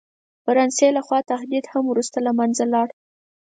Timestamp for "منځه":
2.39-2.61